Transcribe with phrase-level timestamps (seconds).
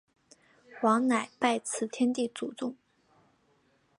[0.81, 2.75] 王乃拜辞天地祖宗。